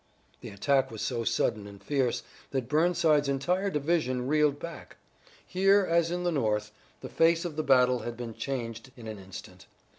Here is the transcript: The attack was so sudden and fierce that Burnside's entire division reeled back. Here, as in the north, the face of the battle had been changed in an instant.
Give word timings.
The 0.39 0.49
attack 0.49 0.89
was 0.89 1.03
so 1.03 1.23
sudden 1.23 1.67
and 1.67 1.79
fierce 1.79 2.23
that 2.49 2.67
Burnside's 2.67 3.29
entire 3.29 3.69
division 3.69 4.27
reeled 4.27 4.57
back. 4.59 4.95
Here, 5.45 5.85
as 5.87 6.09
in 6.09 6.23
the 6.23 6.31
north, 6.31 6.71
the 7.01 7.07
face 7.07 7.45
of 7.45 7.55
the 7.55 7.61
battle 7.61 7.99
had 7.99 8.17
been 8.17 8.33
changed 8.33 8.91
in 8.97 9.05
an 9.05 9.19
instant. 9.19 9.67